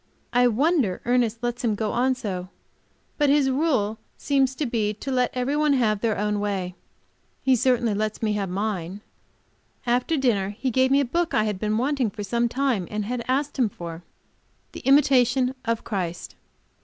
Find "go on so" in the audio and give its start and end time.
1.75-2.49